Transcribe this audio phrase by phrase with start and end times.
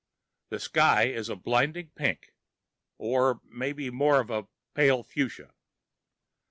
[0.49, 2.33] The sky is a blinding pink,
[2.97, 5.53] or maybe more of a pale fuchsia.